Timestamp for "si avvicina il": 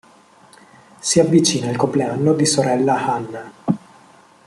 0.99-1.77